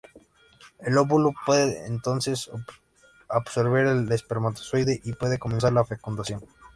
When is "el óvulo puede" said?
0.79-1.85